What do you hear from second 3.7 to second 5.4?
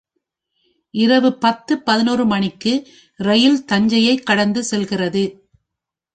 தஞ்சையைக் கடந்து செல்கிறது.